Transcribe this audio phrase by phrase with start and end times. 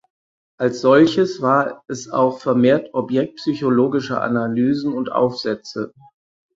[0.57, 5.93] Als solches war es auch vermehrt Objekt psychologischer Analysen und Aufsätze.